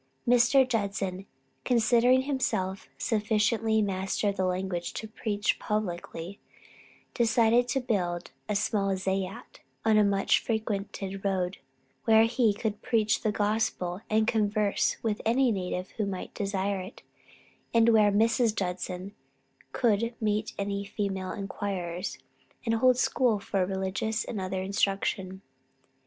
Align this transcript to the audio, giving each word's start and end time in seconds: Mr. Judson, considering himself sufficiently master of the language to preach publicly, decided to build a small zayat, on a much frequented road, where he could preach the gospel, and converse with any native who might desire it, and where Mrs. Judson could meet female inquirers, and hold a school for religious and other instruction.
Mr. 0.27 0.67
Judson, 0.67 1.27
considering 1.63 2.23
himself 2.23 2.87
sufficiently 2.97 3.83
master 3.83 4.29
of 4.29 4.35
the 4.35 4.45
language 4.45 4.93
to 4.93 5.07
preach 5.07 5.59
publicly, 5.59 6.39
decided 7.13 7.67
to 7.67 7.79
build 7.79 8.31
a 8.49 8.55
small 8.55 8.95
zayat, 8.97 9.59
on 9.85 9.99
a 9.99 10.03
much 10.03 10.39
frequented 10.39 11.23
road, 11.23 11.59
where 12.05 12.23
he 12.23 12.51
could 12.51 12.81
preach 12.81 13.21
the 13.21 13.31
gospel, 13.31 14.01
and 14.09 14.27
converse 14.27 14.97
with 15.03 15.21
any 15.23 15.51
native 15.51 15.91
who 15.97 16.07
might 16.07 16.33
desire 16.33 16.79
it, 16.79 17.03
and 17.71 17.89
where 17.89 18.11
Mrs. 18.11 18.55
Judson 18.55 19.13
could 19.71 20.15
meet 20.19 20.55
female 20.97 21.31
inquirers, 21.31 22.17
and 22.65 22.73
hold 22.73 22.95
a 22.95 22.97
school 22.97 23.39
for 23.39 23.67
religious 23.67 24.25
and 24.25 24.41
other 24.41 24.63
instruction. 24.63 25.43